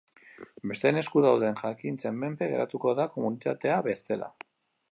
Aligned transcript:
Besteen 0.69 0.95
esku 1.01 1.21
dauden 1.25 1.59
jakintzen 1.59 2.17
menpe 2.23 2.47
geratuko 2.53 2.97
da 3.01 3.07
komunitatea 3.19 3.77
bestela. 3.89 4.31